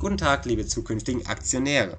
Guten 0.00 0.16
Tag, 0.16 0.46
liebe 0.46 0.64
zukünftigen 0.64 1.26
Aktionäre. 1.26 1.98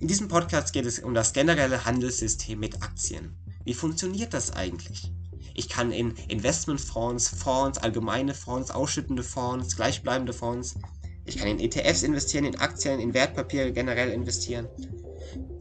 In 0.00 0.06
diesem 0.06 0.28
Podcast 0.28 0.72
geht 0.72 0.86
es 0.86 1.00
um 1.00 1.12
das 1.12 1.32
generelle 1.32 1.84
Handelssystem 1.84 2.60
mit 2.60 2.84
Aktien. 2.84 3.34
Wie 3.64 3.74
funktioniert 3.74 4.32
das 4.32 4.52
eigentlich? 4.52 5.12
Ich 5.52 5.68
kann 5.68 5.90
in 5.90 6.14
Investmentfonds, 6.28 7.30
Fonds, 7.30 7.78
allgemeine 7.78 8.32
Fonds, 8.32 8.70
ausschüttende 8.70 9.24
Fonds, 9.24 9.74
gleichbleibende 9.74 10.32
Fonds, 10.32 10.76
ich 11.24 11.36
kann 11.36 11.48
in 11.48 11.58
ETFs 11.58 12.04
investieren, 12.04 12.44
in 12.44 12.60
Aktien, 12.60 13.00
in 13.00 13.12
Wertpapiere 13.12 13.72
generell 13.72 14.12
investieren. 14.12 14.68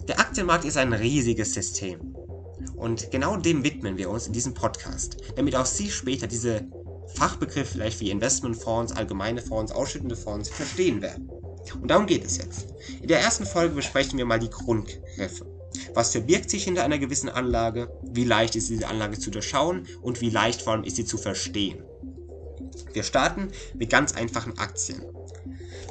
Der 0.08 0.20
Aktienmarkt 0.20 0.66
ist 0.66 0.78
ein 0.78 0.94
riesiges 0.94 1.56
System. 1.56 2.16
Und 2.76 3.10
genau 3.10 3.38
dem 3.38 3.64
widmen 3.64 3.98
wir 3.98 4.12
uns 4.12 4.28
in 4.28 4.34
diesem 4.34 4.54
Podcast, 4.54 5.18
damit 5.36 5.56
auch 5.56 5.66
Sie 5.66 5.90
später 5.90 6.28
diese 6.28 6.68
Fachbegriffe 7.16 7.72
vielleicht 7.72 8.02
wie 8.02 8.12
Investmentfonds, 8.12 8.94
allgemeine 8.94 9.42
Fonds, 9.42 9.72
ausschüttende 9.72 10.16
Fonds 10.16 10.48
verstehen 10.48 11.02
werden. 11.02 11.39
Und 11.76 11.90
darum 11.92 12.06
geht 12.06 12.26
es 12.26 12.38
jetzt. 12.38 12.68
In 13.02 13.08
der 13.08 13.20
ersten 13.20 13.46
Folge 13.46 13.76
besprechen 13.76 14.18
wir 14.18 14.26
mal 14.26 14.40
die 14.40 14.50
Grundgriffe. 14.50 15.46
Was 15.94 16.12
verbirgt 16.12 16.50
sich 16.50 16.64
hinter 16.64 16.84
einer 16.84 16.98
gewissen 16.98 17.30
Anlage? 17.30 17.92
Wie 18.04 18.24
leicht 18.24 18.56
ist 18.56 18.70
diese 18.70 18.88
Anlage 18.88 19.20
zu 19.20 19.32
durchschauen? 19.32 19.88
Und 20.02 20.22
wie 20.22 20.30
leicht 20.30 20.62
vor 20.62 20.74
allem 20.74 20.84
ist 20.84 20.96
sie 20.96 21.06
zu 21.06 21.18
verstehen? 21.18 21.84
Wir 22.94 23.04
starten 23.04 23.50
mit 23.76 23.90
ganz 23.90 24.14
einfachen 24.14 24.58
Aktien. 24.58 25.04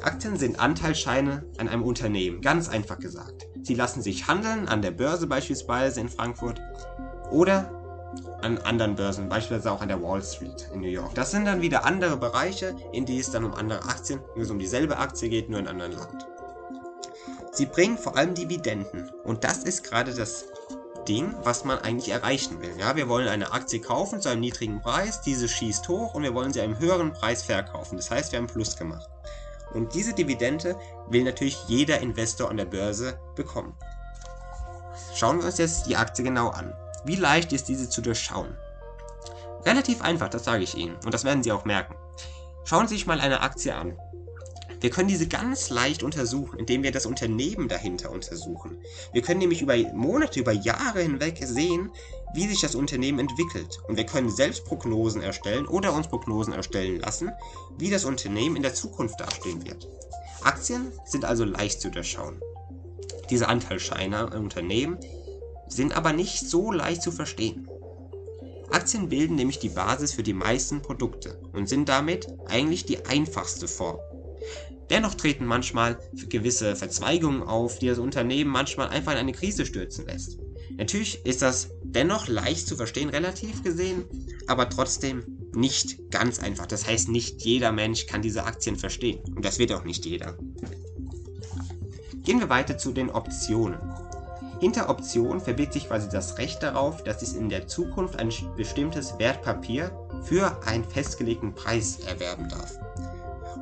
Aktien 0.01 0.37
sind 0.37 0.59
Anteilsscheine 0.59 1.45
an 1.57 1.67
einem 1.67 1.83
Unternehmen, 1.83 2.41
ganz 2.41 2.69
einfach 2.69 2.99
gesagt. 2.99 3.47
Sie 3.63 3.75
lassen 3.75 4.01
sich 4.01 4.27
handeln 4.27 4.67
an 4.67 4.81
der 4.81 4.91
Börse 4.91 5.27
beispielsweise 5.27 5.99
in 5.99 6.09
Frankfurt 6.09 6.61
oder 7.31 7.78
an 8.41 8.57
anderen 8.59 8.95
Börsen, 8.95 9.29
beispielsweise 9.29 9.71
auch 9.71 9.81
an 9.81 9.87
der 9.87 10.01
Wall 10.01 10.23
Street 10.23 10.69
in 10.73 10.81
New 10.81 10.87
York. 10.87 11.13
Das 11.15 11.31
sind 11.31 11.45
dann 11.45 11.61
wieder 11.61 11.85
andere 11.85 12.17
Bereiche, 12.17 12.75
in 12.91 13.05
die 13.05 13.19
es 13.19 13.31
dann 13.31 13.43
um 13.43 13.53
andere 13.53 13.83
Aktien, 13.83 14.19
wo 14.35 14.41
es 14.41 14.49
um 14.49 14.59
dieselbe 14.59 14.97
Aktie 14.97 15.29
geht, 15.29 15.49
nur 15.49 15.59
in 15.59 15.67
einem 15.67 15.81
anderen 15.81 16.03
Land. 16.03 16.27
Sie 17.51 17.65
bringen 17.65 17.97
vor 17.97 18.15
allem 18.15 18.35
Dividenden 18.35 19.09
und 19.23 19.43
das 19.43 19.63
ist 19.63 19.83
gerade 19.83 20.13
das 20.13 20.45
Ding, 21.07 21.33
was 21.43 21.65
man 21.65 21.79
eigentlich 21.79 22.11
erreichen 22.11 22.61
will. 22.61 22.71
Ja, 22.79 22.95
wir 22.95 23.09
wollen 23.09 23.27
eine 23.27 23.51
Aktie 23.51 23.79
kaufen 23.79 24.21
zu 24.21 24.29
einem 24.29 24.41
niedrigen 24.41 24.81
Preis, 24.81 25.21
diese 25.21 25.47
schießt 25.47 25.87
hoch 25.87 26.13
und 26.13 26.23
wir 26.23 26.33
wollen 26.35 26.53
sie 26.53 26.61
einem 26.61 26.77
höheren 26.77 27.13
Preis 27.13 27.43
verkaufen. 27.43 27.97
Das 27.97 28.11
heißt, 28.11 28.31
wir 28.31 28.39
haben 28.39 28.47
Plus 28.47 28.77
gemacht. 28.77 29.09
Und 29.73 29.93
diese 29.93 30.13
Dividende 30.13 30.75
will 31.09 31.23
natürlich 31.23 31.57
jeder 31.67 31.99
Investor 31.99 32.49
an 32.49 32.57
der 32.57 32.65
Börse 32.65 33.19
bekommen. 33.35 33.75
Schauen 35.15 35.39
wir 35.39 35.45
uns 35.45 35.57
jetzt 35.57 35.87
die 35.87 35.95
Aktie 35.95 36.23
genau 36.23 36.49
an. 36.49 36.73
Wie 37.05 37.15
leicht 37.15 37.53
ist 37.53 37.67
diese 37.69 37.89
zu 37.89 38.01
durchschauen? 38.01 38.55
Relativ 39.65 40.01
einfach, 40.01 40.29
das 40.29 40.45
sage 40.45 40.63
ich 40.63 40.75
Ihnen. 40.75 40.95
Und 41.05 41.13
das 41.13 41.23
werden 41.23 41.43
Sie 41.43 41.51
auch 41.51 41.65
merken. 41.65 41.95
Schauen 42.65 42.87
Sie 42.87 42.95
sich 42.95 43.07
mal 43.07 43.19
eine 43.19 43.41
Aktie 43.41 43.73
an. 43.73 43.97
Wir 44.81 44.89
können 44.89 45.09
diese 45.09 45.27
ganz 45.27 45.69
leicht 45.69 46.03
untersuchen, 46.03 46.57
indem 46.57 46.83
wir 46.83 46.91
das 46.91 47.05
Unternehmen 47.05 47.67
dahinter 47.67 48.11
untersuchen. 48.11 48.77
Wir 49.11 49.21
können 49.21 49.39
nämlich 49.39 49.61
über 49.61 49.75
Monate, 49.93 50.39
über 50.39 50.53
Jahre 50.53 51.01
hinweg 51.01 51.37
sehen, 51.43 51.91
wie 52.33 52.47
sich 52.47 52.61
das 52.61 52.75
Unternehmen 52.75 53.19
entwickelt. 53.19 53.79
Und 53.87 53.97
wir 53.97 54.05
können 54.05 54.29
selbst 54.29 54.63
Prognosen 54.65 55.21
erstellen 55.21 55.67
oder 55.67 55.93
uns 55.93 56.07
Prognosen 56.07 56.53
erstellen 56.53 56.99
lassen, 56.99 57.31
wie 57.77 57.89
das 57.89 58.05
Unternehmen 58.05 58.55
in 58.55 58.63
der 58.63 58.73
Zukunft 58.73 59.19
dastehen 59.19 59.65
wird. 59.65 59.89
Aktien 60.43 60.93
sind 61.05 61.25
also 61.25 61.43
leicht 61.43 61.81
zu 61.81 61.89
durchschauen. 61.89 62.39
Diese 63.29 63.49
Anteilsscheine 63.49 64.29
im 64.33 64.43
Unternehmen 64.43 64.97
sind 65.69 65.95
aber 65.95 66.13
nicht 66.13 66.49
so 66.49 66.71
leicht 66.71 67.01
zu 67.01 67.11
verstehen. 67.11 67.67
Aktien 68.71 69.09
bilden 69.09 69.35
nämlich 69.35 69.59
die 69.59 69.69
Basis 69.69 70.13
für 70.13 70.23
die 70.23 70.33
meisten 70.33 70.81
Produkte 70.81 71.39
und 71.53 71.67
sind 71.67 71.89
damit 71.89 72.27
eigentlich 72.47 72.85
die 72.85 73.05
einfachste 73.05 73.67
Form. 73.67 73.99
Dennoch 74.89 75.15
treten 75.15 75.45
manchmal 75.45 75.99
gewisse 76.29 76.75
Verzweigungen 76.75 77.43
auf, 77.43 77.79
die 77.79 77.87
das 77.87 77.99
Unternehmen 77.99 78.49
manchmal 78.49 78.89
einfach 78.89 79.11
in 79.13 79.19
eine 79.19 79.33
Krise 79.33 79.65
stürzen 79.65 80.05
lässt. 80.07 80.39
Natürlich 80.77 81.25
ist 81.25 81.41
das 81.41 81.69
dennoch 81.83 82.27
leicht 82.27 82.67
zu 82.67 82.75
verstehen, 82.75 83.09
relativ 83.09 83.63
gesehen, 83.63 84.05
aber 84.47 84.69
trotzdem 84.69 85.23
nicht 85.53 86.11
ganz 86.11 86.39
einfach. 86.39 86.65
Das 86.65 86.87
heißt, 86.87 87.09
nicht 87.09 87.41
jeder 87.43 87.71
Mensch 87.71 88.05
kann 88.07 88.21
diese 88.21 88.45
Aktien 88.45 88.77
verstehen. 88.77 89.19
Und 89.35 89.43
das 89.43 89.59
wird 89.59 89.73
auch 89.73 89.83
nicht 89.83 90.05
jeder. 90.05 90.37
Gehen 92.23 92.39
wir 92.39 92.49
weiter 92.49 92.77
zu 92.77 92.91
den 92.91 93.09
Optionen. 93.09 93.77
Hinter 94.59 94.89
Optionen 94.89 95.39
verbirgt 95.39 95.73
sich 95.73 95.87
quasi 95.87 96.09
das 96.09 96.37
Recht 96.37 96.61
darauf, 96.61 97.03
dass 97.03 97.21
ich 97.21 97.35
in 97.35 97.47
der 97.47 97.67
Zukunft 97.67 98.19
ein 98.19 98.29
bestimmtes 98.57 99.17
Wertpapier 99.17 99.91
für 100.23 100.57
einen 100.65 100.83
festgelegten 100.83 101.55
Preis 101.55 101.99
erwerben 101.99 102.49
darf. 102.49 102.77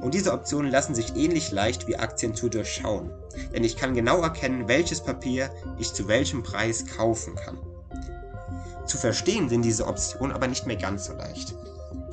Und 0.02 0.16
diese 0.16 0.34
Optionen 0.34 0.72
lassen 0.72 0.96
sich 0.96 1.16
ähnlich 1.16 1.52
leicht 1.52 1.88
wie 1.88 1.98
Aktien 1.98 2.34
zu 2.34 2.50
durchschauen, 2.50 3.12
denn 3.54 3.64
ich 3.64 3.78
kann 3.78 3.94
genau 3.94 4.22
erkennen, 4.22 4.68
welches 4.68 5.02
Papier 5.02 5.52
ich 5.78 5.94
zu 5.94 6.08
welchem 6.08 6.42
Preis 6.42 6.86
kaufen 6.86 7.36
kann. 7.36 7.60
Zu 8.88 8.98
verstehen 8.98 9.50
sind 9.50 9.64
diese 9.64 9.86
Optionen 9.86 10.36
aber 10.36 10.48
nicht 10.48 10.66
mehr 10.66 10.78
ganz 10.78 11.06
so 11.06 11.14
leicht. 11.14 11.54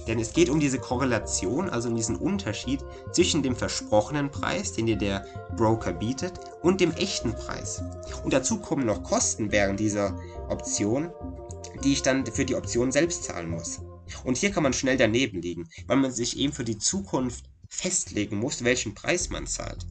Denn 0.07 0.19
es 0.19 0.33
geht 0.33 0.51
um 0.51 0.61
diese 0.61 0.79
Korrelation, 0.79 1.71
also 1.71 1.89
um 1.89 1.97
diesen 1.97 2.17
Unterschied 2.17 2.81
zwischen 3.13 3.43
dem 3.43 3.57
versprochenen 3.57 4.31
Preis, 4.31 4.73
den 4.73 4.87
dir 4.87 4.97
der 4.97 5.27
Broker 5.57 5.93
bietet, 5.93 6.33
und 6.63 6.81
dem 6.81 6.93
echten 6.93 7.35
Preis. 7.35 7.83
Und 8.23 8.33
dazu 8.33 8.59
kommen 8.59 8.87
noch 8.87 9.03
Kosten 9.03 9.51
während 9.51 9.81
dieser 9.81 10.19
Option, 10.49 11.11
die 11.83 11.93
ich 11.93 12.03
dann 12.03 12.27
für 12.27 12.45
die 12.45 12.55
Option 12.55 12.93
selbst 12.93 13.25
zahlen 13.25 13.49
muss. 13.49 13.81
Und 14.25 14.37
hier 14.37 14.51
kann 14.51 14.63
man 14.63 14.73
schnell 14.73 14.97
daneben 14.97 15.41
liegen, 15.41 15.69
weil 15.87 15.97
man 15.97 16.13
sich 16.13 16.39
eben 16.39 16.53
für 16.53 16.65
die 16.65 16.79
Zukunft 16.79 17.47
festlegen 17.69 18.37
muss, 18.37 18.65
welchen 18.65 18.95
Preis 18.95 19.31
man 19.31 19.47
zahlt. 19.47 19.87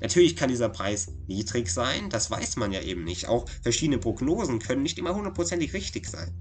Natürlich 0.00 0.36
kann 0.36 0.48
dieser 0.48 0.68
Preis 0.68 1.12
niedrig 1.26 1.68
sein, 1.68 2.08
das 2.08 2.30
weiß 2.30 2.56
man 2.56 2.72
ja 2.72 2.80
eben 2.80 3.04
nicht. 3.04 3.28
Auch 3.28 3.48
verschiedene 3.62 3.98
Prognosen 3.98 4.58
können 4.58 4.82
nicht 4.82 4.98
immer 4.98 5.14
hundertprozentig 5.14 5.72
richtig 5.74 6.08
sein. 6.08 6.32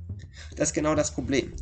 Das 0.56 0.70
ist 0.70 0.74
genau 0.74 0.96
das 0.96 1.14
Problem. 1.14 1.54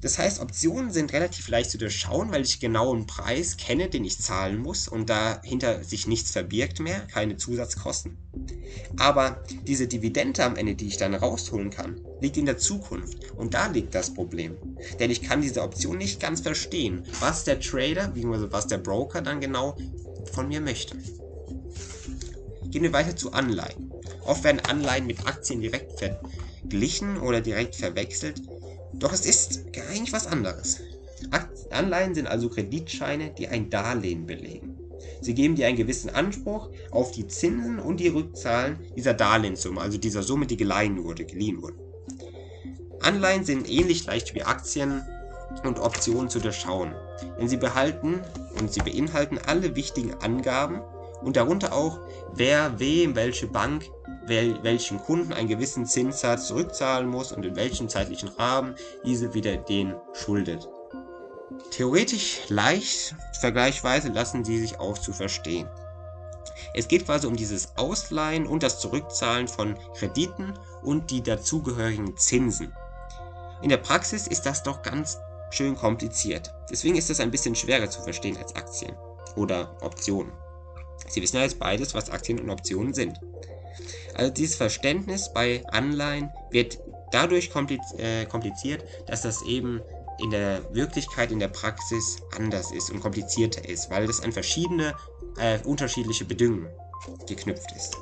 Das 0.00 0.18
heißt, 0.18 0.40
Optionen 0.40 0.92
sind 0.92 1.12
relativ 1.12 1.48
leicht 1.48 1.70
zu 1.70 1.78
durchschauen, 1.78 2.30
weil 2.30 2.42
ich 2.42 2.60
genau 2.60 2.94
einen 2.94 3.06
Preis 3.06 3.56
kenne, 3.56 3.88
den 3.88 4.04
ich 4.04 4.20
zahlen 4.20 4.58
muss 4.58 4.86
und 4.86 5.10
dahinter 5.10 5.82
sich 5.82 6.06
nichts 6.06 6.30
verbirgt 6.30 6.78
mehr, 6.78 7.00
keine 7.00 7.36
Zusatzkosten. 7.36 8.16
Aber 8.96 9.42
diese 9.66 9.88
Dividende 9.88 10.44
am 10.44 10.54
Ende, 10.54 10.76
die 10.76 10.86
ich 10.86 10.98
dann 10.98 11.14
rausholen 11.14 11.70
kann, 11.70 12.00
liegt 12.20 12.36
in 12.36 12.46
der 12.46 12.58
Zukunft 12.58 13.32
und 13.36 13.54
da 13.54 13.66
liegt 13.66 13.94
das 13.94 14.14
Problem. 14.14 14.56
Denn 15.00 15.10
ich 15.10 15.22
kann 15.22 15.42
diese 15.42 15.62
Option 15.62 15.98
nicht 15.98 16.20
ganz 16.20 16.40
verstehen, 16.40 17.04
was 17.18 17.42
der 17.42 17.58
Trader, 17.58 18.08
bzw. 18.08 18.46
was 18.50 18.68
der 18.68 18.78
Broker 18.78 19.20
dann 19.20 19.40
genau 19.40 19.76
von 20.32 20.46
mir 20.46 20.60
möchte. 20.60 20.96
Gehen 22.66 22.82
wir 22.82 22.92
weiter 22.92 23.16
zu 23.16 23.32
Anleihen. 23.32 23.92
Oft 24.24 24.44
werden 24.44 24.60
Anleihen 24.60 25.06
mit 25.06 25.26
Aktien 25.26 25.60
direkt 25.60 25.98
verglichen 25.98 27.18
oder 27.18 27.40
direkt 27.40 27.74
verwechselt 27.74 28.42
doch 28.92 29.12
es 29.12 29.26
ist 29.26 29.64
eigentlich 29.90 30.12
was 30.12 30.26
anderes. 30.26 30.80
Anleihen 31.70 32.14
sind 32.14 32.26
also 32.26 32.48
Kreditscheine, 32.48 33.30
die 33.30 33.48
ein 33.48 33.70
Darlehen 33.70 34.26
belegen. 34.26 34.78
Sie 35.20 35.34
geben 35.34 35.56
dir 35.56 35.66
einen 35.66 35.76
gewissen 35.76 36.10
Anspruch 36.10 36.70
auf 36.90 37.10
die 37.10 37.26
Zinsen 37.26 37.78
und 37.78 38.00
die 38.00 38.08
Rückzahlen 38.08 38.78
dieser 38.96 39.14
Darlehenssumme, 39.14 39.80
also 39.80 39.98
dieser 39.98 40.22
Summe, 40.22 40.46
die 40.46 40.56
geliehen 40.56 41.02
wurde, 41.04 41.24
geliehen 41.24 41.60
wurde. 41.60 41.76
Anleihen 43.00 43.44
sind 43.44 43.68
ähnlich 43.70 44.06
leicht 44.06 44.34
wie 44.34 44.42
Aktien 44.42 45.02
und 45.64 45.78
Optionen 45.78 46.28
zu 46.28 46.40
durchschauen, 46.40 46.94
denn 47.38 47.48
sie 47.48 47.56
behalten 47.56 48.20
und 48.58 48.72
sie 48.72 48.80
beinhalten 48.80 49.38
alle 49.46 49.76
wichtigen 49.76 50.14
Angaben 50.14 50.80
und 51.22 51.36
darunter 51.36 51.72
auch, 51.72 51.98
wer 52.32 52.78
wem 52.78 53.14
welche 53.14 53.46
Bank 53.46 53.90
wel 54.26 54.62
welchen 54.62 54.98
Kunden 54.98 55.32
einen 55.32 55.48
gewissen 55.48 55.86
Zinssatz 55.86 56.48
zurückzahlen 56.48 57.08
muss 57.08 57.32
und 57.32 57.44
in 57.44 57.56
welchem 57.56 57.88
zeitlichen 57.88 58.28
Rahmen 58.28 58.74
diese 59.04 59.34
wieder 59.34 59.56
den 59.56 59.94
schuldet. 60.12 60.68
Theoretisch 61.70 62.40
leicht 62.48 63.14
vergleichsweise 63.40 64.08
lassen 64.08 64.44
sie 64.44 64.60
sich 64.60 64.78
auch 64.78 64.98
zu 64.98 65.12
verstehen. 65.12 65.68
Es 66.74 66.88
geht 66.88 67.06
quasi 67.06 67.26
um 67.26 67.36
dieses 67.36 67.76
Ausleihen 67.76 68.46
und 68.46 68.62
das 68.62 68.80
Zurückzahlen 68.80 69.48
von 69.48 69.76
Krediten 69.94 70.54
und 70.82 71.10
die 71.10 71.22
dazugehörigen 71.22 72.16
Zinsen. 72.16 72.74
In 73.62 73.70
der 73.70 73.78
Praxis 73.78 74.26
ist 74.26 74.42
das 74.42 74.62
doch 74.62 74.82
ganz 74.82 75.18
schön 75.50 75.74
kompliziert. 75.74 76.52
Deswegen 76.70 76.96
ist 76.96 77.10
das 77.10 77.20
ein 77.20 77.30
bisschen 77.30 77.54
schwerer 77.54 77.88
zu 77.88 78.02
verstehen 78.02 78.36
als 78.36 78.54
Aktien 78.54 78.94
oder 79.34 79.76
Optionen. 79.80 80.32
Sie 81.06 81.22
wissen 81.22 81.36
ja 81.36 81.42
jetzt 81.42 81.58
beides, 81.58 81.94
was 81.94 82.10
Aktien 82.10 82.40
und 82.40 82.50
Optionen 82.50 82.94
sind. 82.94 83.20
Also 84.14 84.32
dieses 84.32 84.56
Verständnis 84.56 85.32
bei 85.32 85.62
Anleihen 85.68 86.30
wird 86.50 86.78
dadurch 87.12 87.50
äh, 87.96 88.26
kompliziert, 88.26 88.84
dass 89.06 89.22
das 89.22 89.42
eben 89.42 89.80
in 90.18 90.30
der 90.30 90.62
Wirklichkeit, 90.74 91.30
in 91.30 91.38
der 91.38 91.48
Praxis 91.48 92.16
anders 92.36 92.72
ist 92.72 92.90
und 92.90 93.00
komplizierter 93.00 93.66
ist, 93.68 93.90
weil 93.90 94.06
das 94.06 94.20
an 94.20 94.32
verschiedene 94.32 94.94
äh, 95.38 95.60
unterschiedliche 95.64 96.24
Bedingungen 96.24 96.68
geknüpft 97.26 97.72
ist. 97.72 97.96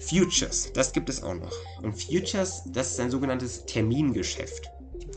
Futures, 0.00 0.70
das 0.74 0.92
gibt 0.92 1.08
es 1.08 1.22
auch 1.22 1.34
noch. 1.34 1.52
Und 1.82 1.94
Futures, 1.94 2.62
das 2.66 2.92
ist 2.92 3.00
ein 3.00 3.10
sogenanntes 3.10 3.64
Termingeschäft. 3.64 4.70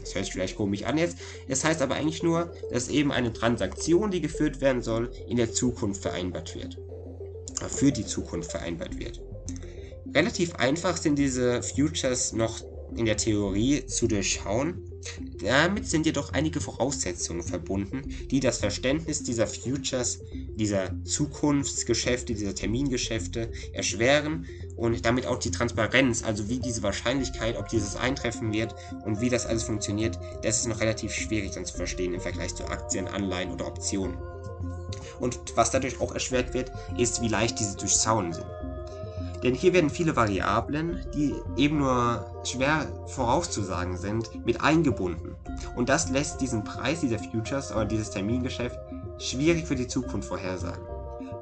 Das 0.09 0.15
hört 0.15 0.25
sich 0.25 0.33
vielleicht 0.33 0.57
komisch 0.57 0.83
an 0.83 0.97
jetzt. 0.97 1.17
Es 1.47 1.63
heißt 1.63 1.83
aber 1.83 1.94
eigentlich 1.94 2.23
nur, 2.23 2.51
dass 2.71 2.89
eben 2.89 3.11
eine 3.11 3.31
Transaktion, 3.31 4.09
die 4.09 4.21
geführt 4.21 4.59
werden 4.59 4.81
soll, 4.81 5.11
in 5.27 5.38
der 5.38 5.51
Zukunft 5.51 6.01
vereinbart 6.01 6.56
wird. 6.56 6.79
Für 7.67 7.91
die 7.91 8.06
Zukunft 8.06 8.50
vereinbart 8.50 9.00
wird. 9.00 9.21
Relativ 10.15 10.56
einfach 10.56 10.97
sind 10.97 11.19
diese 11.19 11.61
Futures 11.61 12.33
noch 12.33 12.63
in 12.95 13.06
der 13.06 13.17
Theorie 13.17 13.85
zu 13.85 14.07
durchschauen. 14.07 14.88
Damit 15.42 15.88
sind 15.88 16.06
jedoch 16.06 16.34
einige 16.34 16.60
Voraussetzungen 16.60 17.44
verbunden, 17.44 18.04
die 18.30 18.40
das 18.40 18.57
Verständnis 18.57 19.24
dieser 19.24 19.48
Futures, 19.48 20.19
dieser 20.56 20.92
Zukunftsgeschäfte, 21.04 22.34
dieser 22.34 22.56
Termingeschäfte 22.56 23.51
erschweren 23.74 24.46
und 24.75 25.06
damit 25.06 25.25
auch 25.25 25.40
die 25.40 25.51
Transparenz, 25.51 26.24
also 26.24 26.50
wie 26.50 26.60
diese 26.60 26.84
Wahrscheinlichkeit, 26.84 27.57
ob 27.57 27.69
dieses 27.69 27.96
eintreffen 27.96 28.51
wird 28.54 28.75
und 29.06 29.22
wie 29.22 29.30
das 29.30 29.46
alles 29.46 29.63
funktioniert, 29.63 30.19
das 30.44 30.60
ist 30.60 30.68
noch 30.68 30.81
relativ 30.81 31.13
schwierig 31.13 31.51
dann 31.51 31.66
zu 31.66 31.75
verstehen 31.75 32.13
im 32.13 32.22
Vergleich 32.22 32.56
zu 32.56 32.66
Aktien, 32.66 33.07
Anleihen 33.07 33.51
oder 33.51 33.68
Optionen. 33.68 34.18
Und 35.19 35.38
was 35.56 35.72
dadurch 35.72 36.00
auch 36.00 36.13
erschwert 36.13 36.54
wird, 36.54 36.72
ist, 36.98 37.22
wie 37.22 37.28
leicht 37.28 37.60
diese 37.60 37.75
durchschauen 37.75 38.34
sind. 38.34 38.46
Denn 39.44 39.53
hier 39.53 39.74
werden 39.74 39.89
viele 39.89 40.15
Variablen, 40.15 41.06
die 41.13 41.33
eben 41.56 41.77
nur 41.77 42.25
schwer 42.44 42.86
vorauszusagen 43.07 43.97
sind, 43.97 44.45
mit 44.45 44.62
eingebunden. 44.62 45.36
Und 45.75 45.89
das 45.89 46.09
lässt 46.09 46.41
diesen 46.41 46.63
Preis 46.63 47.01
dieser 47.01 47.19
Futures 47.19 47.71
oder 47.71 47.86
dieses 47.86 48.12
Termingeschäft 48.12 48.77
schwierig 49.18 49.65
für 49.65 49.75
die 49.75 49.88
Zukunft 49.88 50.27
vorhersagen. 50.27 50.83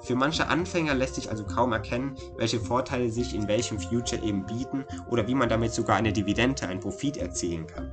Für 0.02 0.16
manche 0.16 0.48
Anfänger 0.48 0.94
lässt 0.94 1.16
sich 1.16 1.30
also 1.30 1.44
kaum 1.44 1.74
erkennen, 1.74 2.16
welche 2.38 2.60
Vorteile 2.60 3.10
sich 3.10 3.34
in 3.34 3.48
welchem 3.48 3.80
Future 3.80 4.22
eben 4.22 4.46
bieten 4.46 4.86
oder 5.10 5.28
wie 5.28 5.36
man 5.36 5.50
damit 5.50 5.74
sogar 5.74 5.98
eine 5.98 6.14
Dividende, 6.14 6.68
einen 6.68 6.80
Profit 6.80 7.18
erzielen 7.18 7.66
kann. 7.66 7.92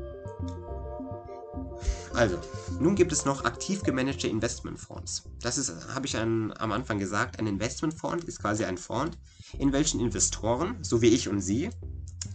Also, 2.14 2.38
nun 2.78 2.94
gibt 2.94 3.12
es 3.12 3.24
noch 3.24 3.44
aktiv 3.44 3.82
gemanagte 3.82 4.28
Investmentfonds. 4.28 5.24
Das 5.40 5.58
ist, 5.58 5.72
habe 5.92 6.06
ich 6.06 6.16
an, 6.16 6.54
am 6.58 6.70
Anfang 6.70 6.98
gesagt, 7.00 7.40
ein 7.40 7.48
Investmentfonds 7.48 8.24
ist 8.26 8.40
quasi 8.40 8.64
ein 8.64 8.78
Fonds, 8.78 9.18
in 9.58 9.72
welchen 9.72 10.00
Investoren, 10.00 10.76
so 10.82 11.02
wie 11.02 11.08
ich 11.08 11.28
und 11.28 11.40
Sie, 11.40 11.70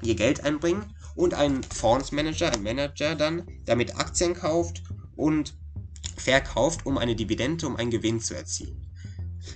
ihr 0.02 0.16
Geld 0.16 0.44
einbringen 0.44 0.94
und 1.16 1.34
ein 1.34 1.64
Fondsmanager, 1.64 2.52
ein 2.52 2.62
Manager 2.64 3.16
dann 3.16 3.48
damit 3.66 3.98
Aktien 3.98 4.34
kauft 4.34 4.84
und 5.16 5.54
verkauft, 6.18 6.86
um 6.86 6.98
eine 6.98 7.16
Dividende, 7.16 7.66
um 7.66 7.78
einen 7.78 7.90
Gewinn 7.90 8.20
zu 8.20 8.36
erzielen. 8.36 8.86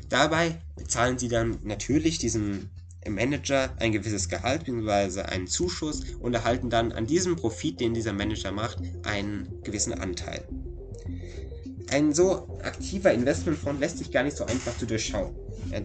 Dabei 0.08 0.62
bezahlen 0.78 1.18
sie 1.20 1.28
dann 1.28 1.60
natürlich 1.64 2.18
diesen 2.18 2.70
Manager 3.10 3.74
ein 3.80 3.92
gewisses 3.92 4.30
Gehalt 4.30 4.66
bzw. 4.66 5.22
einen 5.22 5.48
Zuschuss 5.48 6.02
und 6.20 6.34
erhalten 6.34 6.70
dann 6.70 6.92
an 6.92 7.06
diesem 7.06 7.36
Profit, 7.36 7.80
den 7.80 7.94
dieser 7.94 8.14
Manager 8.14 8.52
macht, 8.52 8.80
einen 9.04 9.62
gewissen 9.64 9.94
Anteil. 9.94 10.46
Ein 11.90 12.14
so 12.14 12.48
aktiver 12.64 13.14
Investmentfonds 13.14 13.80
lässt 13.80 13.98
sich 14.00 14.12
gar 14.12 14.24
nicht 14.24 14.38
so 14.38 14.46
einfach 14.46 14.78
zu 14.78 14.86
durchschauen. 14.86 15.36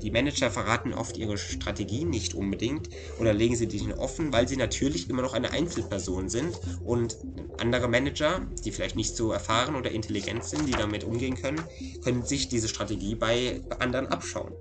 Die 0.03 0.11
Manager 0.11 0.51
verraten 0.51 0.93
oft 0.93 1.17
ihre 1.17 1.39
Strategien 1.39 2.11
nicht 2.11 2.35
unbedingt 2.35 2.89
oder 3.19 3.33
legen 3.33 3.57
sie 3.57 3.67
denen 3.67 3.93
offen, 3.93 4.33
weil 4.33 4.47
sie 4.47 4.57
natürlich 4.57 5.09
immer 5.09 5.23
noch 5.23 5.35
eine 5.35 5.51
Einzelperson 5.51 6.29
sind 6.29 6.59
und 6.85 7.17
andere 7.59 7.89
Manager, 7.89 8.47
die 8.65 8.71
vielleicht 8.71 8.97
nicht 8.97 9.17
so 9.17 9.33
erfahren 9.33 9.77
oder 9.77 9.91
intelligent 9.91 10.45
sind, 10.45 10.67
die 10.67 10.73
damit 10.73 11.05
umgehen 11.05 11.37
können, 11.37 11.63
können 12.03 12.23
sich 12.23 12.49
diese 12.49 12.69
Strategie 12.69 13.15
bei 13.15 13.63
anderen 13.79 14.07
abschauen. 14.09 14.53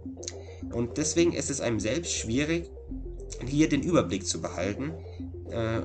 Und 0.77 0.99
deswegen 0.99 1.33
ist 1.33 1.49
es 1.49 1.59
einem 1.59 1.79
selbst 1.79 2.13
schwierig, 2.13 2.69
hier 3.43 3.67
den 3.67 3.81
Überblick 3.81 4.27
zu 4.27 4.39
behalten. 4.39 4.93
Äh, 5.49 5.81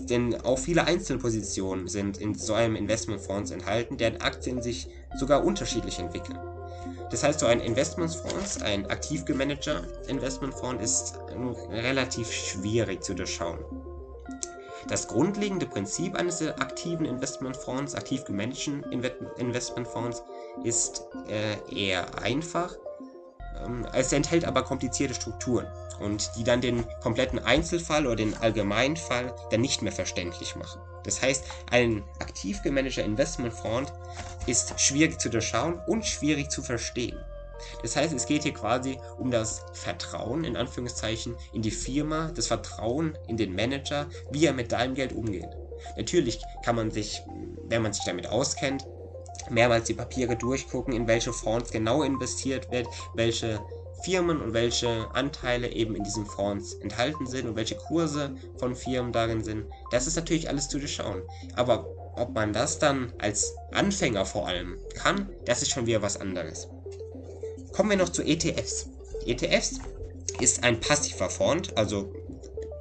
denn 0.00 0.40
auch 0.40 0.58
viele 0.58 0.86
Einzelpositionen 0.86 1.86
sind 1.86 2.18
in 2.18 2.34
so 2.34 2.54
einem 2.54 2.74
Investmentfonds 2.74 3.52
enthalten, 3.52 3.96
deren 3.96 4.20
Aktien 4.20 4.60
sich 4.60 4.88
sogar 5.16 5.44
unterschiedlich 5.44 6.00
entwickeln. 6.00 6.36
Das 7.12 7.22
heißt, 7.22 7.38
so 7.38 7.46
ein 7.46 7.60
Investmentfonds, 7.60 8.60
ein 8.62 8.86
aktiv 8.86 9.24
gemanagter 9.24 9.84
Investmentfonds, 10.08 10.82
ist 10.82 11.20
relativ 11.70 12.32
schwierig 12.32 13.04
zu 13.04 13.14
durchschauen. 13.14 13.60
Das 14.88 15.06
grundlegende 15.06 15.66
Prinzip 15.66 16.16
eines 16.16 16.42
aktiven 16.42 17.06
Investmentfonds, 17.06 17.94
aktiv 17.94 18.24
gemanagten 18.24 18.82
Investmentfonds, 19.38 20.24
ist 20.64 21.04
äh, 21.28 21.72
eher 21.72 22.20
einfach 22.20 22.76
es 23.92 24.12
enthält 24.12 24.44
aber 24.44 24.62
komplizierte 24.62 25.14
Strukturen 25.14 25.66
und 26.00 26.30
die 26.36 26.44
dann 26.44 26.60
den 26.60 26.84
kompletten 27.00 27.38
Einzelfall 27.38 28.06
oder 28.06 28.16
den 28.16 28.36
Allgemeinfall 28.36 29.34
dann 29.50 29.60
nicht 29.60 29.82
mehr 29.82 29.92
verständlich 29.92 30.56
machen. 30.56 30.80
Das 31.04 31.22
heißt, 31.22 31.44
ein 31.70 32.02
aktiv 32.18 32.62
gemanagter 32.62 33.04
Investmentfonds 33.04 33.92
ist 34.46 34.78
schwierig 34.80 35.20
zu 35.20 35.30
durchschauen 35.30 35.80
und 35.86 36.04
schwierig 36.04 36.50
zu 36.50 36.62
verstehen. 36.62 37.18
Das 37.82 37.96
heißt, 37.96 38.12
es 38.12 38.26
geht 38.26 38.42
hier 38.42 38.52
quasi 38.52 38.98
um 39.18 39.30
das 39.30 39.64
Vertrauen 39.72 40.44
in 40.44 40.56
Anführungszeichen 40.56 41.34
in 41.52 41.62
die 41.62 41.70
Firma, 41.70 42.30
das 42.34 42.48
Vertrauen 42.48 43.16
in 43.28 43.36
den 43.36 43.54
Manager, 43.54 44.06
wie 44.30 44.44
er 44.46 44.52
mit 44.52 44.72
deinem 44.72 44.94
Geld 44.94 45.12
umgeht. 45.12 45.48
Natürlich 45.96 46.40
kann 46.62 46.76
man 46.76 46.90
sich, 46.90 47.22
wenn 47.64 47.82
man 47.82 47.92
sich 47.92 48.04
damit 48.04 48.26
auskennt, 48.26 48.86
mehrmals 49.50 49.84
die 49.84 49.94
Papiere 49.94 50.36
durchgucken, 50.36 50.92
in 50.94 51.06
welche 51.06 51.32
Fonds 51.32 51.70
genau 51.70 52.02
investiert 52.02 52.70
wird, 52.70 52.86
welche 53.14 53.60
Firmen 54.04 54.40
und 54.40 54.52
welche 54.52 55.08
Anteile 55.14 55.68
eben 55.72 55.96
in 55.96 56.04
diesen 56.04 56.26
Fonds 56.26 56.74
enthalten 56.74 57.26
sind 57.26 57.48
und 57.48 57.56
welche 57.56 57.76
Kurse 57.76 58.36
von 58.58 58.76
Firmen 58.76 59.12
darin 59.12 59.42
sind. 59.42 59.66
Das 59.90 60.06
ist 60.06 60.16
natürlich 60.16 60.48
alles 60.48 60.68
zu 60.68 60.78
durchschauen. 60.78 61.22
Aber 61.54 61.86
ob 62.16 62.34
man 62.34 62.52
das 62.52 62.78
dann 62.78 63.12
als 63.18 63.54
Anfänger 63.72 64.24
vor 64.24 64.46
allem 64.46 64.76
kann, 64.94 65.28
das 65.44 65.62
ist 65.62 65.70
schon 65.70 65.86
wieder 65.86 66.02
was 66.02 66.20
anderes. 66.20 66.68
Kommen 67.72 67.90
wir 67.90 67.96
noch 67.96 68.08
zu 68.08 68.22
ETFs. 68.22 68.88
ETFs 69.26 69.80
ist 70.40 70.62
ein 70.62 70.80
passiver 70.80 71.28
Fonds, 71.28 71.70
also 71.76 72.12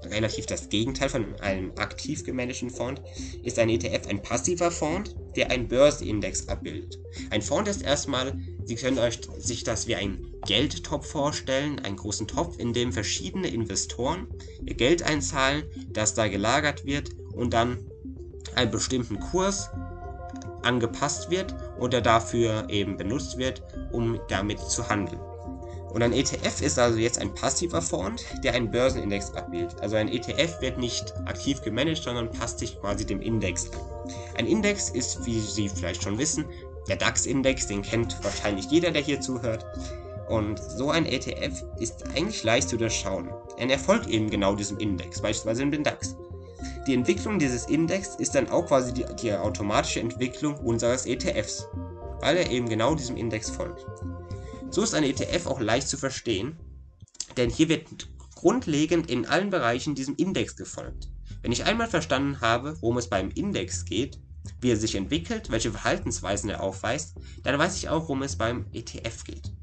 relativ 0.09 0.45
das 0.45 0.69
Gegenteil 0.69 1.09
von 1.09 1.39
einem 1.41 1.71
aktiv 1.77 2.23
gemanagten 2.23 2.69
Fonds, 2.69 3.01
ist 3.43 3.59
ein 3.59 3.69
ETF 3.69 4.07
ein 4.07 4.21
passiver 4.21 4.71
Fonds, 4.71 5.15
der 5.35 5.51
einen 5.51 5.67
Börsenindex 5.67 6.47
abbildet. 6.47 6.99
Ein 7.29 7.41
Fonds 7.41 7.69
ist 7.69 7.81
erstmal, 7.81 8.37
Sie 8.65 8.75
können 8.75 8.97
euch 8.97 9.19
sich 9.37 9.63
das 9.63 9.87
wie 9.87 9.95
ein 9.95 10.25
Geldtopf 10.47 11.07
vorstellen, 11.07 11.79
einen 11.79 11.97
großen 11.97 12.27
Topf, 12.27 12.57
in 12.57 12.73
dem 12.73 12.91
verschiedene 12.91 13.47
Investoren 13.47 14.27
ihr 14.65 14.75
Geld 14.75 15.03
einzahlen, 15.03 15.63
das 15.89 16.13
da 16.13 16.27
gelagert 16.27 16.85
wird 16.85 17.11
und 17.33 17.53
dann 17.53 17.77
einen 18.55 18.71
bestimmten 18.71 19.19
Kurs 19.19 19.69
angepasst 20.63 21.29
wird 21.29 21.55
oder 21.79 22.01
dafür 22.01 22.67
eben 22.69 22.97
benutzt 22.97 23.37
wird, 23.37 23.61
um 23.91 24.19
damit 24.29 24.59
zu 24.59 24.89
handeln. 24.89 25.19
Und 25.95 26.03
ein 26.03 26.11
ETF 26.11 26.61
ist 26.61 26.77
also 26.77 26.99
jetzt 26.99 27.19
ein 27.19 27.33
passiver 27.33 27.81
Fonds, 27.81 28.25
der 28.43 28.53
einen 28.53 28.69
Börsenindex 28.69 29.33
abbildet. 29.33 29.79
Also 29.79 29.95
ein 29.95 30.09
ETF 30.09 30.59
wird 30.59 30.77
nicht 30.77 31.13
aktiv 31.25 31.61
gemanagt, 31.61 32.03
sondern 32.03 32.29
passt 32.29 32.59
sich 32.59 32.77
quasi 32.81 33.05
dem 33.05 33.21
Index 33.21 33.71
an. 33.71 34.11
Ein 34.37 34.45
Index 34.45 34.89
ist, 34.89 35.25
wie 35.25 35.39
Sie 35.39 35.69
vielleicht 35.69 36.03
schon 36.03 36.17
wissen, 36.17 36.43
der 36.89 36.97
DAX-Index, 36.97 37.67
den 37.67 37.81
kennt 37.81 38.21
wahrscheinlich 38.25 38.65
jeder, 38.65 38.91
der 38.91 39.03
hier 39.03 39.21
zuhört. 39.21 39.65
Und 40.27 40.59
so 40.59 40.89
ein 40.89 41.05
ETF 41.05 41.63
ist 41.79 42.03
eigentlich 42.13 42.43
leicht 42.43 42.67
zu 42.67 42.75
durchschauen. 42.75 43.29
Er 43.57 43.69
erfolgt 43.69 44.09
eben 44.09 44.29
genau 44.29 44.53
diesem 44.53 44.77
Index, 44.79 45.21
beispielsweise 45.21 45.63
in 45.63 45.71
den 45.71 45.83
DAX. 45.85 46.17
Die 46.87 46.93
Entwicklung 46.93 47.39
dieses 47.39 47.67
Index 47.67 48.15
ist 48.15 48.35
dann 48.35 48.49
auch 48.49 48.65
quasi 48.65 48.93
die, 48.93 49.05
die 49.21 49.33
automatische 49.33 50.01
Entwicklung 50.01 50.57
unseres 50.57 51.05
ETFs, 51.05 51.69
weil 52.19 52.35
er 52.35 52.51
eben 52.51 52.67
genau 52.67 52.95
diesem 52.95 53.15
Index 53.15 53.49
folgt. 53.49 53.85
So 54.75 54.83
ist 54.83 54.93
ein 54.93 55.05
ETF 55.05 55.45
auch 55.45 55.61
leicht 55.61 55.87
zu 55.87 55.95
verstehen, 55.95 56.57
denn 57.37 57.49
hier 57.49 57.69
wird 57.69 58.09
grundlegend 58.35 59.09
in 59.09 59.25
allen 59.25 59.49
Bereichen 59.49 59.95
diesem 59.95 60.17
Index 60.17 60.57
gefolgt. 60.57 61.07
Wenn 61.41 61.53
ich 61.53 61.63
einmal 61.63 61.87
verstanden 61.87 62.41
habe, 62.41 62.75
worum 62.81 62.97
es 62.97 63.07
beim 63.07 63.31
Index 63.31 63.85
geht, 63.85 64.19
wie 64.59 64.71
er 64.71 64.75
sich 64.75 64.95
entwickelt, 64.95 65.49
welche 65.49 65.71
Verhaltensweisen 65.71 66.49
er 66.49 66.61
aufweist, 66.61 67.15
dann 67.43 67.57
weiß 67.57 67.77
ich 67.77 67.87
auch, 67.87 68.01
worum 68.01 68.23
es 68.23 68.35
beim 68.35 68.65
ETF 68.73 69.23
geht. 69.23 69.53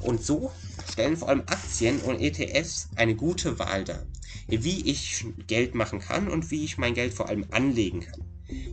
Und 0.00 0.24
so 0.24 0.52
stellen 0.90 1.18
vor 1.18 1.28
allem 1.28 1.42
Aktien 1.42 2.00
und 2.00 2.18
ETFs 2.18 2.88
eine 2.96 3.14
gute 3.14 3.58
Wahl 3.58 3.84
dar, 3.84 4.06
wie 4.46 4.90
ich 4.90 5.26
Geld 5.46 5.74
machen 5.74 5.98
kann 5.98 6.28
und 6.28 6.50
wie 6.50 6.64
ich 6.64 6.78
mein 6.78 6.94
Geld 6.94 7.12
vor 7.12 7.28
allem 7.28 7.44
anlegen 7.50 8.00
kann. 8.00 8.24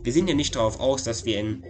Wir 0.02 0.14
sind 0.14 0.28
ja 0.28 0.34
nicht 0.34 0.56
darauf 0.56 0.80
aus, 0.80 1.04
dass 1.04 1.26
wir 1.26 1.38
in 1.38 1.62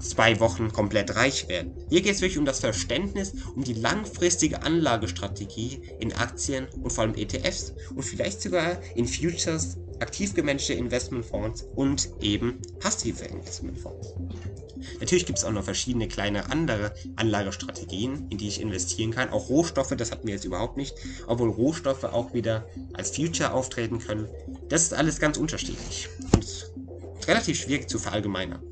zwei 0.00 0.40
Wochen 0.40 0.72
komplett 0.72 1.16
reich 1.16 1.48
werden. 1.48 1.72
Hier 1.88 2.02
geht 2.02 2.14
es 2.14 2.20
wirklich 2.20 2.38
um 2.38 2.44
das 2.44 2.60
Verständnis, 2.60 3.32
um 3.54 3.64
die 3.64 3.74
langfristige 3.74 4.62
Anlagestrategie 4.62 5.80
in 6.00 6.12
Aktien 6.12 6.66
und 6.82 6.92
vor 6.92 7.04
allem 7.04 7.14
ETFs 7.14 7.72
und 7.94 8.02
vielleicht 8.02 8.42
sogar 8.42 8.78
in 8.94 9.06
Futures, 9.06 9.76
aktiv 10.00 10.34
gemanagte 10.34 10.74
Investmentfonds 10.74 11.66
und 11.74 12.08
eben 12.20 12.60
passive 12.78 13.24
Investmentfonds. 13.24 14.14
Natürlich 15.00 15.26
gibt 15.26 15.38
es 15.38 15.44
auch 15.44 15.52
noch 15.52 15.64
verschiedene 15.64 16.08
kleine 16.08 16.50
andere 16.50 16.94
Anlagestrategien, 17.16 18.26
in 18.30 18.38
die 18.38 18.48
ich 18.48 18.60
investieren 18.60 19.10
kann. 19.10 19.30
Auch 19.30 19.48
Rohstoffe, 19.48 19.94
das 19.96 20.12
hatten 20.12 20.26
wir 20.26 20.34
jetzt 20.34 20.44
überhaupt 20.44 20.76
nicht, 20.76 20.94
obwohl 21.26 21.50
Rohstoffe 21.50 22.04
auch 22.04 22.32
wieder 22.32 22.68
als 22.92 23.14
Future 23.14 23.52
auftreten 23.52 23.98
können. 23.98 24.28
Das 24.68 24.82
ist 24.82 24.94
alles 24.94 25.18
ganz 25.18 25.36
unterschiedlich. 25.36 26.08
Und 26.32 26.70
relativ 27.26 27.60
schwierig 27.60 27.88
zu 27.88 27.98
verallgemeinern. 27.98 28.62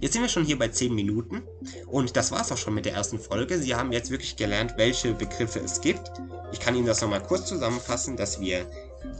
Jetzt 0.00 0.12
sind 0.12 0.22
wir 0.22 0.28
schon 0.28 0.44
hier 0.44 0.58
bei 0.58 0.68
10 0.68 0.94
Minuten 0.94 1.42
und 1.86 2.16
das 2.16 2.30
war's 2.30 2.52
auch 2.52 2.58
schon 2.58 2.74
mit 2.74 2.84
der 2.84 2.92
ersten 2.92 3.18
Folge. 3.18 3.58
Sie 3.58 3.74
haben 3.74 3.92
jetzt 3.92 4.10
wirklich 4.10 4.36
gelernt, 4.36 4.74
welche 4.76 5.14
Begriffe 5.14 5.60
es 5.60 5.80
gibt. 5.80 6.12
Ich 6.52 6.60
kann 6.60 6.74
Ihnen 6.74 6.86
das 6.86 7.00
nochmal 7.00 7.22
kurz 7.22 7.46
zusammenfassen, 7.46 8.16
dass 8.16 8.40
wir 8.40 8.66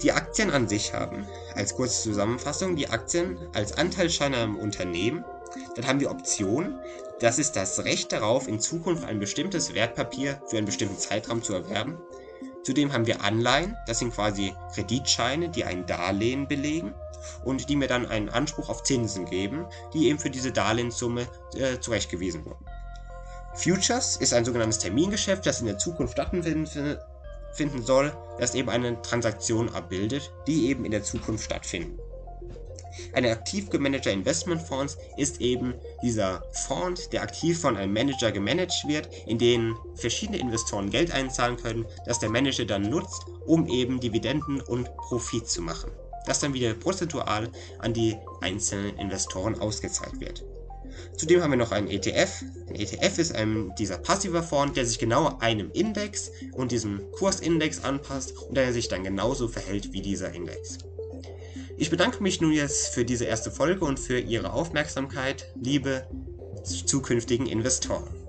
die 0.03 0.13
Aktien 0.13 0.51
an 0.51 0.69
sich 0.69 0.93
haben. 0.93 1.27
Als 1.55 1.75
kurze 1.75 2.03
Zusammenfassung, 2.03 2.77
die 2.77 2.89
Aktien 2.89 3.39
als 3.55 3.73
Anteilsscheine 3.73 4.43
im 4.43 4.57
Unternehmen. 4.57 5.25
Dann 5.75 5.87
haben 5.87 6.01
wir 6.01 6.11
Optionen. 6.11 6.79
Das 7.21 7.39
ist 7.39 7.57
das 7.57 7.85
Recht 7.85 8.13
darauf, 8.13 8.47
in 8.47 8.61
Zukunft 8.61 9.05
ein 9.05 9.19
bestimmtes 9.19 9.73
Wertpapier 9.75 10.43
für 10.49 10.59
einen 10.59 10.67
bestimmten 10.67 10.99
Zeitraum 10.99 11.43
zu 11.43 11.55
erwerben. 11.55 11.97
Zudem 12.63 12.93
haben 12.93 13.07
wir 13.07 13.23
Anleihen, 13.23 13.77
das 13.87 14.01
sind 14.01 14.13
quasi 14.13 14.53
Kreditscheine, 14.75 15.49
die 15.49 15.65
ein 15.65 15.87
Darlehen 15.87 16.49
belegen 16.49 16.95
und 17.45 17.69
die 17.69 17.77
mir 17.77 17.89
dann 17.89 18.07
einen 18.07 18.29
Anspruch 18.29 18.69
auf 18.69 18.83
Zinsen 18.83 19.27
geben, 19.27 19.67
die 19.93 20.09
eben 20.09 20.19
für 20.19 20.31
diese 20.31 20.53
Darlehenssumme 20.53 21.27
äh, 21.55 21.79
zurechtgewiesen 21.81 22.45
wurden. 22.45 22.65
Futures 23.55 24.17
ist 24.17 24.35
ein 24.35 24.45
sogenanntes 24.45 24.79
Termingeschäft, 24.79 25.47
das 25.47 25.61
in 25.61 25.67
der 25.67 25.79
Zukunft 25.79 26.13
stattfinden 26.13 26.67
soll, 27.83 28.13
das 28.39 28.55
eben 28.55 28.69
eine 28.69 29.01
Transaktion 29.01 29.71
abbildet, 29.71 30.31
die 30.47 30.69
eben 30.69 30.85
in 30.85 30.91
der 30.91 31.03
Zukunft 31.03 31.45
stattfinden. 31.45 31.99
Ein 33.13 33.27
aktiv 33.27 33.71
gemanagter 33.71 34.11
Investmentfonds 34.11 34.99
ist 35.17 35.41
eben 35.41 35.75
dieser 36.03 36.43
Fonds, 36.53 37.09
der 37.11 37.23
aktiv 37.23 37.59
von 37.59 37.77
einem 37.77 37.93
Manager 37.93 38.33
gemanagt 38.33 38.85
wird, 38.87 39.09
in 39.27 39.39
den 39.39 39.75
verschiedene 39.95 40.39
Investoren 40.39 40.91
Geld 40.91 41.11
einzahlen 41.11 41.57
können, 41.57 41.87
das 42.05 42.19
der 42.19 42.31
Manager 42.31 42.65
dann 42.65 42.83
nutzt, 42.83 43.27
um 43.47 43.67
eben 43.69 44.01
Dividenden 44.01 44.61
und 44.61 44.95
Profit 44.97 45.49
zu 45.49 45.63
machen 45.63 45.91
das 46.27 46.41
dann 46.41 46.55
wieder 46.55 46.75
prozentual 46.75 47.49
an 47.79 47.95
die 47.95 48.17
einzelnen 48.41 48.99
Investoren 48.99 49.59
ausgezahlt 49.59 50.21
wird. 50.21 50.45
Zudem 51.17 51.43
haben 51.43 51.51
wir 51.51 51.57
noch 51.57 51.73
einen 51.73 51.89
ETF. 51.89 52.43
Ein 52.69 52.75
ETF 52.75 53.19
ist 53.19 53.35
ein, 53.35 53.73
dieser 53.79 53.99
passiver 53.99 54.43
Fonds, 54.43 54.75
der 54.75 54.87
sich 54.87 54.99
genau 54.99 55.39
einem 55.41 55.71
Index 55.73 56.31
und 56.53 56.73
diesem 56.73 57.11
Kursindex 57.13 57.85
anpasst 57.85 58.37
und 58.37 58.57
der 58.57 58.73
sich 58.73 58.89
dann 58.89 59.05
genauso 59.05 59.49
verhält 59.49 59.93
wie 59.93 60.03
dieser 60.03 60.33
Index. 60.33 60.79
Ich 61.79 61.91
bedanke 61.91 62.23
mich 62.23 62.41
nun 62.41 62.53
jetzt 62.53 62.89
für 62.89 63.05
diese 63.05 63.27
erste 63.27 63.51
Folge 63.51 63.85
und 63.85 64.01
für 64.01 64.19
Ihre 64.19 64.53
Aufmerksamkeit, 64.53 65.53
liebe 65.61 66.07
zukünftigen 66.65 67.47
Investoren. 67.47 68.26